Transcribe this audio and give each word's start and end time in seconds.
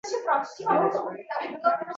isyon 0.03 0.21
qafasi 0.25 0.63